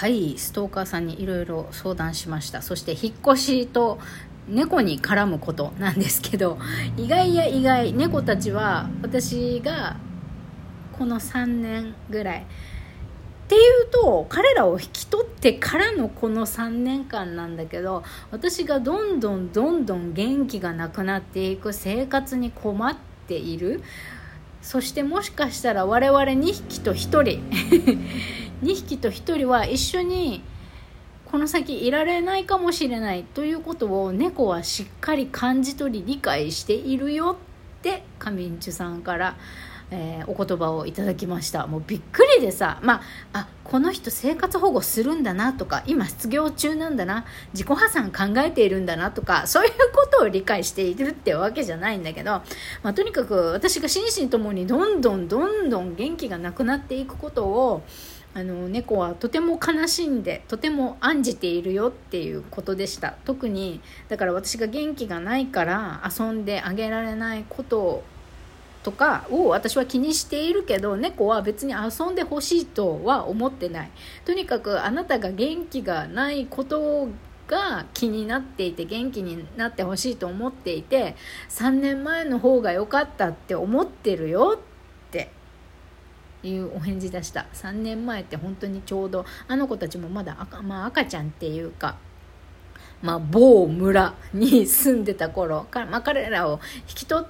[0.00, 2.62] はいストーカーさんにいろいろ相談しました。
[2.62, 3.98] そして引っ越しと
[4.48, 6.56] 猫に絡むことなんですけど
[6.96, 9.98] 意外や意外猫たちは私が
[10.98, 12.40] この3年ぐらい。
[12.40, 12.44] っ
[13.48, 22.96] ていうと彼らを引き取ってからのこの3年間なんだけど私がどんどんどんどん元気がなくなっていく生活に困っ
[23.28, 23.82] ている。
[24.62, 28.00] そしてもしかしたら我々2匹と1人。
[28.62, 30.42] 2匹と1人は一緒に
[31.30, 37.36] この先いられないかもしれないということを猫はしっかり感じ取り理解しているよ
[37.78, 39.36] ってカミンチュさんから
[39.90, 41.66] えー、お言葉をいただきました。
[41.66, 42.78] もうびっくりでさ。
[42.82, 43.02] ま
[43.32, 47.24] ああこの人生活保護するんだなとか今失業中なんだな。
[47.52, 52.30] 自己破産考えているんだなとかそういうことを理解しているってわけじゃないんだけど、
[52.82, 57.82] まあ、とにかく私が心身ともにどんどんどんどん元気がなくなっていくことを
[58.32, 63.14] あの猫はとても悲しんでとても案じているよっていうことでした。
[63.24, 68.04] 特にだから私が元気がないから遊んであげられないこと
[68.82, 73.90] とかを私は気にしているけど猫は別に遊んでほしいとは思ってない。
[74.24, 77.08] とにかくあなたが元気がないこと
[77.48, 81.16] が気になっていて元気になってほしいと思っていて
[81.48, 84.69] 3年前の方が良かったって思ってるよって
[86.42, 87.46] いうお返事でした。
[87.52, 91.96] 3年前って本当にちょうどあの子たちもまだ赤,、まあ、赤ちゃんっていうか
[93.02, 97.28] まあ、某村に住んでた頃か、まあ、彼らを引き取っ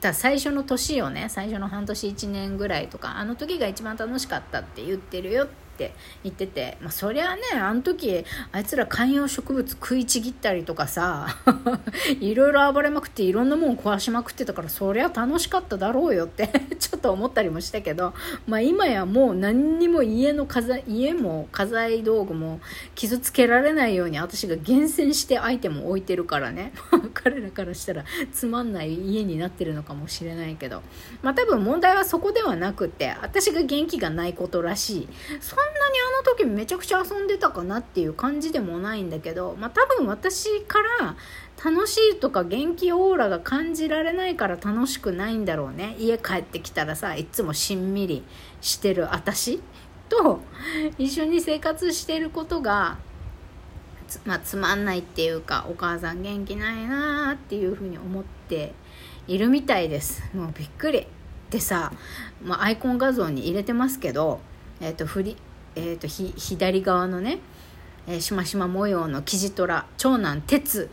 [0.00, 1.26] た最初の年をね。
[1.28, 5.94] 最初の半年1年ぐらいとかあの時が一番楽しかったって言ってるよってって
[6.24, 11.28] 言ってて、まあ、そりゃねあの時あいつら観葉植物食いちぎったりとかさ
[12.20, 18.14] いろいろ暴れまくっていろんなもん壊しまくってたからそりゃ楽しかっただろうよって ちょっと思ったりもしたけど、
[18.46, 22.60] まあ、今やもう何にも家の家財家も家財道具も
[22.94, 26.72] 傷つけられないように私が厳選してアイテムを置いてるからね。
[27.14, 30.82] 彼らからしたらつまんない家になってるのかもしれないけど。
[31.22, 35.08] まあ多分問題はそこではなくて私が元気がないことらしい。
[35.40, 41.16] そんにあの時めちゃくちゃ遊んでたかなっていう感じでもないんだけど、まあ、多分私から
[41.64, 45.96] 楽しいとか元気オーラが感じられないから楽しくないんだろうね。
[45.98, 48.24] 家帰ってきたらさいつもしんみり
[48.60, 49.60] してる私
[50.08, 50.40] と
[50.98, 52.98] 一緒に生活してることが
[54.24, 58.74] まあ、つまんないっていうかお母さん元気ないなーっていうふうに思って
[59.26, 60.22] いるみたいです。
[60.34, 61.06] もうびっくり。
[61.50, 61.92] でさ、
[62.42, 64.40] まあ、アイコン画像に入れてますけど
[64.80, 65.36] えっ、ー、と振り
[65.74, 67.38] えーと、左側のね、
[68.06, 70.90] えー、しましま模様のキジトラ長男鉄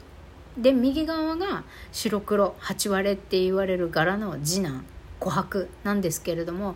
[0.57, 4.85] で右側が白黒8割れって言われる柄の次男
[5.19, 6.75] 琥珀なんですけれども、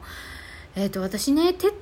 [0.76, 1.74] えーと、私ね鉄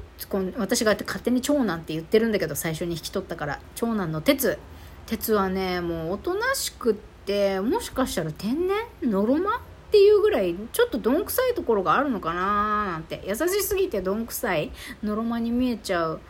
[0.58, 4.60] 私が勝手に長男って言ってるんだけど最初に引き取ったから長男の鉄。
[5.08, 6.96] 鉄はねもうおとなしくっ
[7.26, 8.68] てもしかしたら天
[9.02, 9.12] 然？
[9.12, 9.62] のろま？
[9.91, 13.22] っていうぐらいちょっとどんくさいところがあるのかななんて。
[13.28, 14.72] 優しすぎてどんくさい
[15.03, 16.22] のろまに見えちゃう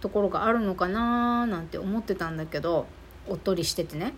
[0.00, 2.86] ところがあるのかななんて思ってたんだけど
[3.28, 4.14] おっとりしててね。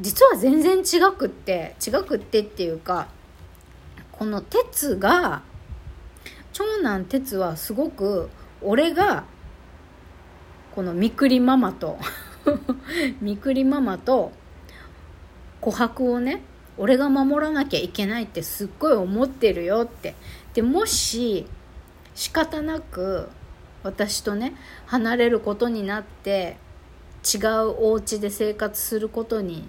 [0.00, 3.06] 実は全然違くって違くってっていうか
[4.10, 5.42] この鉄が
[6.52, 8.30] 長男鉄はすごく
[8.60, 9.22] 俺が
[10.74, 11.98] このみくりママと
[13.22, 14.32] みくりママと
[15.60, 16.42] 琥珀をね
[16.78, 20.14] 俺が守らなきゃいけないってすっごい思ってるよって。
[20.54, 21.46] でもし
[22.14, 23.28] 仕方なく
[23.82, 24.54] 私とね
[24.86, 26.56] 離れることになって
[27.22, 29.64] 違うお家で生活することに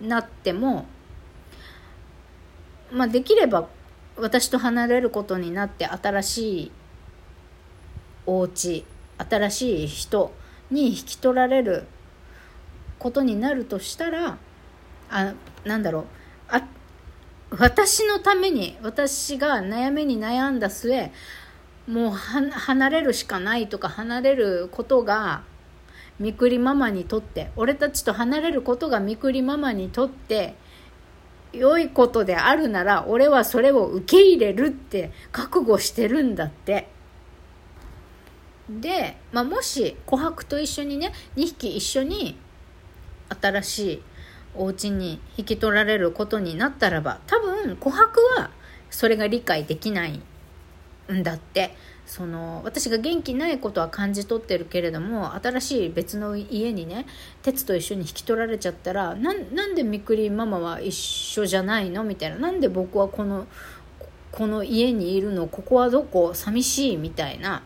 [0.00, 0.86] なっても
[2.90, 3.68] まあできれば
[4.16, 6.72] 私と離れることになって新しい
[8.26, 8.84] お家
[9.18, 10.32] 新しい人
[10.70, 11.86] に引き取られる
[12.98, 14.38] ことになるとしたら
[15.10, 15.34] あ
[15.64, 16.21] なんだろう。
[16.52, 16.62] あ
[17.50, 21.10] 私のために私が悩みに悩んだ末
[21.88, 25.42] もう離れるしかないとか離れることが
[26.20, 30.54] みくりママにとって俺たちと離れることがみくりママにとって
[31.52, 36.88] 良いことであるなら俺はそれを受け入れるって覚悟してるんだって。
[38.70, 42.38] で、まあ、もし琥珀と一緒にね2匹一緒に
[43.40, 44.02] 新しい
[44.54, 48.50] お家に引き取られることになったらば多分琥珀は
[48.90, 50.20] それが理解できない
[51.12, 51.74] んだって。
[52.04, 57.06] その私が元気ないことは感じ取ってるけれども新しい別の家にね
[57.42, 62.02] 鉄と一緒に引き取られちゃったらなんでみくりママは一緒じゃないの？
[62.02, 62.36] みたいな。
[62.36, 63.46] なんで僕はこの
[64.32, 65.46] この家にいるの？
[65.46, 66.34] ここはどこ？
[66.34, 67.62] 寂しいみたいな。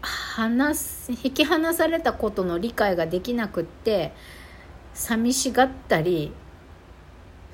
[0.00, 4.12] 離す引き離されたことの理解ができなくって
[4.96, 6.32] 寂しがったり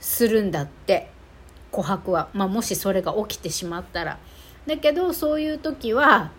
[0.00, 1.10] するんだって
[1.72, 4.18] 琥珀は、まあ、もしそれが起きてしまったら。
[4.66, 6.30] だけどそういう時は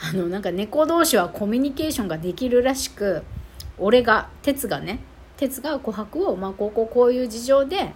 [0.00, 3.22] あのなんか猫同士はコミュニケーションができるらしく
[3.78, 4.98] 俺が哲がね
[5.36, 7.92] 哲が琥珀を、まあ、こここういう事情で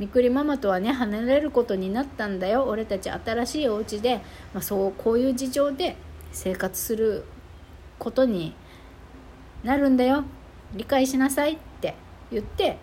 [0.00, 2.64] みくりママとはね離れることになったんだよ。
[2.64, 4.16] 俺たち新しいお家で、
[4.52, 5.96] まあ、そうこういう事情で
[6.32, 7.24] 生活する
[8.00, 8.56] ことに
[9.62, 10.24] なるんだよ。
[10.74, 11.58] 理解しなさい。
[12.30, 12.78] 言って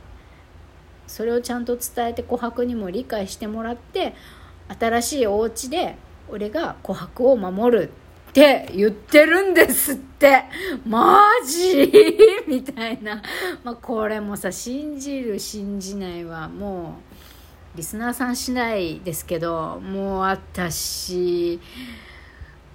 [1.08, 4.14] それをちゃんと伝えて琥珀にも理解してもらって
[4.80, 5.96] 新しいお家で
[6.30, 7.92] 俺が琥珀を守る
[8.30, 10.44] って言ってるんですって。
[10.86, 11.92] マジ？
[12.48, 13.22] みたいな、
[13.64, 17.00] まあ、これもさ信じる信じないはも
[17.76, 21.60] うリスナーさん次第ですけどもう私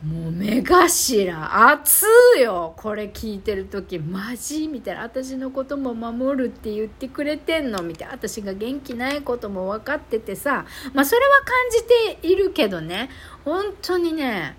[0.02, 2.06] もう目頭熱
[2.36, 2.74] いよ。
[2.76, 5.02] これ聞いてる時マジみたいな。
[5.02, 8.14] 私のことも守るって言ってくれてんのみたいな。
[8.14, 10.66] 私が元気ないことも分かっててさ。
[10.92, 13.10] まあそれは感じているけどね。
[13.44, 14.56] 本当にね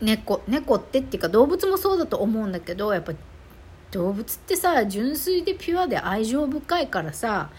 [0.00, 3.12] 猫猫ってっていうか動物もそうだと思うんだけどやっぱ
[3.90, 7.50] 動物ってさ純粋でピュアで愛情深いからさ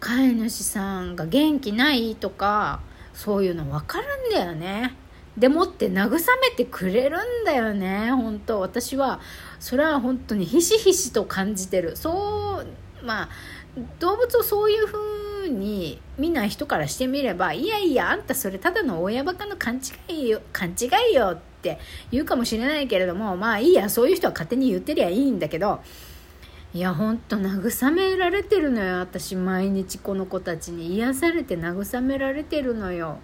[0.00, 2.80] 飼い主さんが元気ないとか
[3.16, 4.94] そういうの分かるんだよね。
[5.38, 6.10] でもって慰
[6.40, 8.10] めてくれるんだよね。
[8.10, 9.20] 本当私は
[9.58, 11.96] それは本当にひしひしと感じてる。
[11.96, 13.28] そうまあ
[13.98, 21.78] 動物をそういう風に見ない人からしてみればいやいやあんたそれただの親バカの勘違いよ勘違いよって
[22.10, 25.80] 言うかもしれないけれどもまあいいやそういう人は勝手に言ってりゃいいんだけど
[26.76, 28.98] いやほんと慰められてるのよ。
[28.98, 30.94] 私毎日この子たちに。
[30.96, 33.16] 癒されて慰められてるのよ。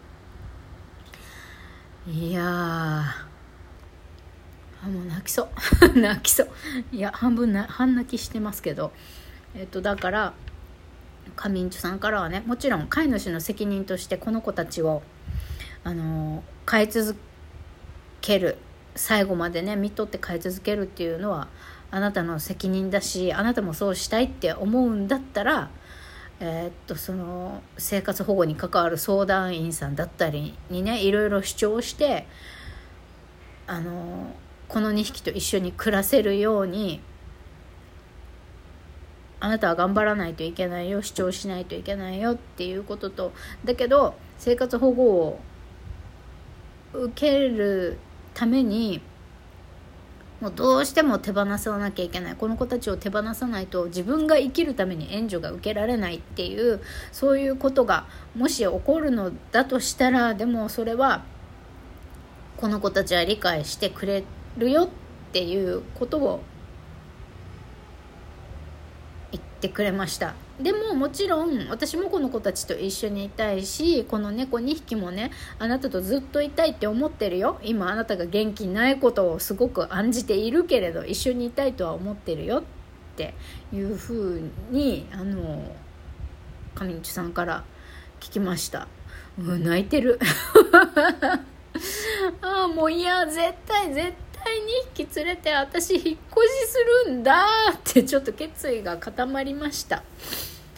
[2.06, 3.26] いやあ
[4.86, 5.50] もう泣きそ
[5.92, 5.92] う。
[6.00, 6.48] 泣きそう。
[6.92, 8.90] いや半分な半泣きしてますけど。
[9.54, 10.32] えっとだから
[11.36, 15.02] 上ンチさんからはねもちろん飼い主の責任としてこの子たちを
[15.84, 17.14] あの飼い続
[18.22, 18.56] ける。
[18.94, 21.48] 最後までね見とって飼い続けるっていうのは
[21.92, 25.70] あなたの責任だしあなたもそうしたいって思うんだったら、
[26.40, 32.26] えー、っとその生活保護に関わる相談員さんだったりにねいろいろ主張して
[33.66, 34.34] あの
[34.68, 37.00] この2匹と一緒に暮らせるように
[39.38, 43.32] あなたは頑張らないといけないよ主張しないといけないよっていうことと
[43.66, 45.40] だけど生活保護を
[46.94, 47.98] 受ける
[48.32, 49.02] ために
[50.42, 56.80] もうどうしても手放さなきゃいけないこの子たちを手放さないと自分が生きるために援助が受けられないっていう
[57.12, 61.22] そういうことがもし起こるのだとしたらでもそれは
[62.56, 64.24] この子たちは理解してくれ
[64.58, 64.88] るよっ
[65.32, 66.42] ていうことを
[69.30, 70.34] 言ってくれました。
[70.60, 77.58] でももちろん私もこの子たちと一緒にいたいしこの猫2匹もねあなたとずっといたいって思ってるよ。
[77.62, 82.58] 今あなたが元気ないことをすごく案じているけれど一緒にいたいとは思ってるよ。
[82.58, 82.62] っ
[83.16, 83.34] て
[83.72, 85.74] いうふうにあの
[86.74, 87.64] 上地さんから
[88.20, 88.88] 聞きました。
[89.38, 90.18] う泣いてる。
[92.42, 94.60] ああもういや絶対絶対対2
[94.94, 96.16] 匹連れて私引っ越し
[96.66, 100.02] するんだってちょっと決意が固まりました。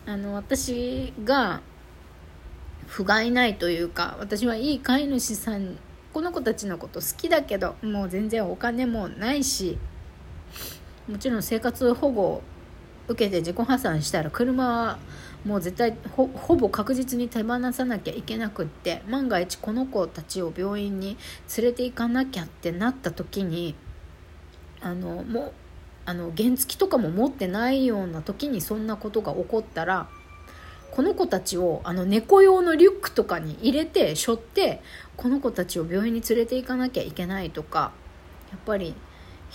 [0.06, 1.62] あの私が
[2.86, 5.78] 不甲斐ないというか私はいい飼い主さん
[6.12, 9.78] この子たちのこと好きだけどもう全然お金もないし
[11.08, 12.42] もちろん生活保護を
[13.08, 14.98] 受けて自己破産したら車は
[15.44, 21.18] もう絶対ほぼ確実に手放さなきゃいけなくって万が一この子たちを病院に
[21.56, 23.74] 連れて行かなきゃってなった時に
[24.80, 25.52] あのもう
[26.06, 30.08] あの原付とかも持ってないような時にそんなことが起こったら
[30.90, 34.80] この子たちをあの猫用のリュックとかに入れて背負って
[35.16, 37.92] この子たちを病院に連れて行かなきゃいけないとか
[38.50, 38.94] やっぱり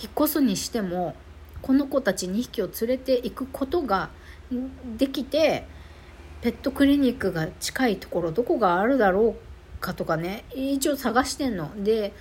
[0.00, 1.16] 引っ越すにしても
[1.62, 4.10] この子たち2匹を連れて行くことが
[4.98, 5.66] できて
[6.42, 11.70] ペットクリニックが近いところどこがあるだろうかとかね一応探してんの。
[11.82, 12.12] で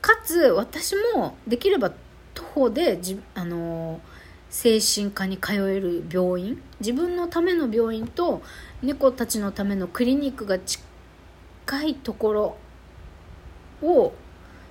[0.00, 1.92] かつ私もできれば
[2.34, 4.00] 徒歩でじあの
[4.50, 8.42] 精神科に通える病院自分のための病院と
[8.82, 12.56] 猫たちのためのクリニックが近いところ
[13.82, 14.12] を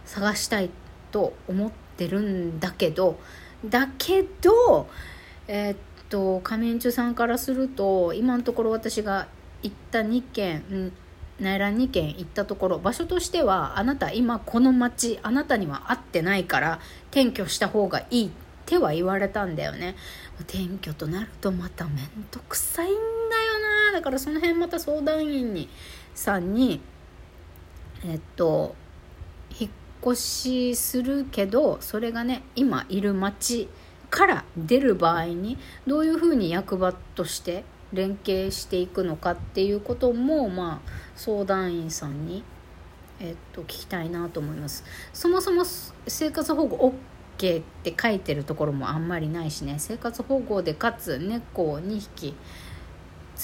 [0.05, 0.69] 探したい
[1.11, 3.19] と思ってるんだけど
[3.65, 4.87] だけど
[5.47, 5.77] えー、っ
[6.09, 9.27] と仮面中さんからすると今のところ私が
[9.63, 10.91] 行った2件、
[11.39, 16.79] 内覧2軒行ったところ場所としてはあなた今この町あなたには合ってないから
[17.11, 18.29] 転居した方がいいっ
[18.65, 19.95] ては言われたんだよね。
[20.41, 21.97] 転居となるとまた面
[22.31, 23.01] 倒くさいんだよ
[23.91, 23.91] な。
[23.93, 25.69] だからその辺また相談員に
[26.13, 26.81] さんに
[28.05, 28.75] えっと
[29.59, 29.71] 引っ
[30.03, 33.69] 越しするけどそれがね今いる町
[34.09, 42.43] から出る場合にどういうふうに役場として連携していくのかっていうことも、まあ、相談員さんに、
[43.19, 44.83] えっと、聞きたいなと思います。
[45.13, 45.63] そもそも
[46.07, 46.93] 生活保護
[47.37, 52.35] OK って書いてるところもあんまりないしね生活保護でかつ猫を2匹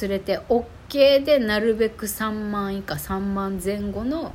[0.01, 4.33] 連れて OK でなるべく3万以下3万前後の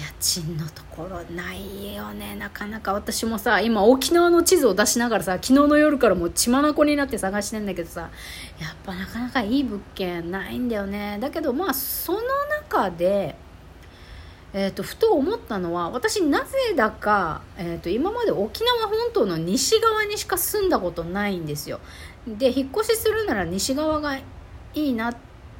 [0.00, 2.34] 家賃のところないよね。
[2.36, 8.10] なかなか私もさ今沖縄の地図を出しながらさ昨日の夜からもう血眼になって探してんだけどさ
[8.58, 11.18] やっぱなかなかいい物件ないんだよね。
[11.20, 12.20] だけどまあその
[12.62, 13.36] 中で
[14.52, 21.78] えーと、ふと思ったのは私なぜだか、えーと今まで沖縄本島の西側にしか住んだことないんですよ。
[22.26, 24.24] で引っ越しするなら西側がい
[24.74, 25.16] いなっ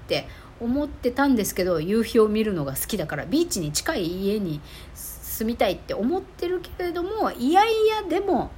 [0.08, 0.26] て
[0.60, 4.60] 思ってたんですけど夕日を見るのが好きだからビーチに近い家に
[4.94, 8.50] 住みたいって思ってるけれどもいやいやでも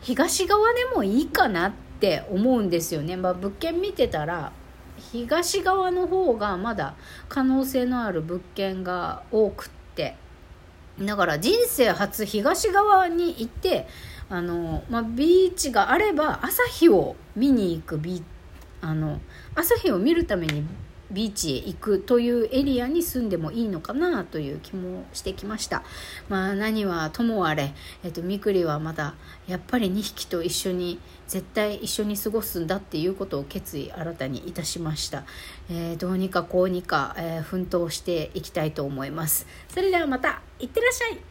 [0.00, 4.52] 東側でもいいかなって思うんですよね、まあ、物件見てたら
[5.12, 6.94] 東側の方がまだ
[7.28, 10.16] 可能性のある物件が多くって。
[11.06, 13.86] だから人生初東側に行って
[14.28, 18.22] あの、まあ、ビーチがあれば朝日を見に行くビ
[18.82, 19.20] あの
[19.54, 20.64] 朝日を見るために
[21.10, 25.82] ビーチへ行くというエリアに住んでもいいのかなという気もしてきました。
[26.28, 27.74] まあ何はともあれ、
[28.04, 29.14] えっと、みくりはまだ
[29.46, 35.24] やっぱり2匹と一緒に絶対一緒に過ごすんだっていうことを決意新たにいたしました、
[35.70, 39.46] えー、どうにかこうにか、えー、奮闘していきたいと思います。
[39.68, 41.29] それではまたいってらっしゃい。